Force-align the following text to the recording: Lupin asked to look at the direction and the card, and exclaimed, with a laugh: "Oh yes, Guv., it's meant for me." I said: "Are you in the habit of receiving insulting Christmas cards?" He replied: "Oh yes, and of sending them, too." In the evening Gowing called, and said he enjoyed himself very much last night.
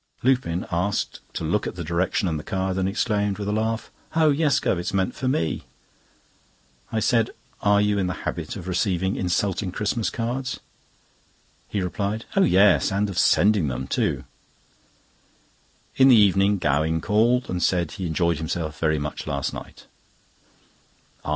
Lupin 0.23 0.65
asked 0.71 1.19
to 1.35 1.43
look 1.43 1.67
at 1.67 1.75
the 1.75 1.83
direction 1.83 2.27
and 2.27 2.39
the 2.39 2.43
card, 2.43 2.75
and 2.79 2.89
exclaimed, 2.89 3.37
with 3.37 3.47
a 3.47 3.51
laugh: 3.51 3.91
"Oh 4.15 4.31
yes, 4.31 4.59
Guv., 4.59 4.79
it's 4.79 4.95
meant 4.95 5.13
for 5.13 5.27
me." 5.27 5.65
I 6.91 6.99
said: 6.99 7.29
"Are 7.61 7.79
you 7.79 7.99
in 7.99 8.07
the 8.07 8.15
habit 8.25 8.55
of 8.55 8.67
receiving 8.67 9.15
insulting 9.15 9.71
Christmas 9.71 10.09
cards?" 10.09 10.59
He 11.69 11.81
replied: 11.83 12.25
"Oh 12.35 12.41
yes, 12.41 12.91
and 12.91 13.11
of 13.11 13.19
sending 13.19 13.67
them, 13.67 13.85
too." 13.85 14.23
In 15.95 16.07
the 16.07 16.15
evening 16.15 16.57
Gowing 16.57 16.99
called, 16.99 17.47
and 17.47 17.61
said 17.61 17.91
he 17.91 18.07
enjoyed 18.07 18.39
himself 18.39 18.79
very 18.79 18.97
much 18.97 19.27
last 19.27 19.53
night. 19.53 19.85